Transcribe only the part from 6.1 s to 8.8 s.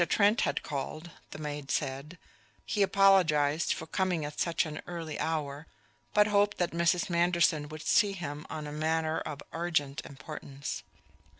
but hoped that Mrs. Manderson would see him on a